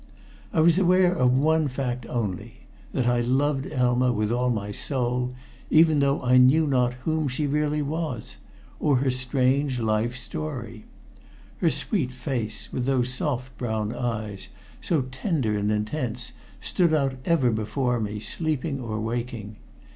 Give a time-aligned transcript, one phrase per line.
[0.51, 2.61] I was aware of one fact only,
[2.91, 5.35] that I loved Elma with all my soul,
[5.69, 8.37] even though I knew not whom she really was
[8.79, 10.85] or her strange life story.
[11.59, 14.49] Her sweet face, with those soft, brown eyes,
[14.81, 19.57] so tender and intense, stood out ever before me, sleeping or waking.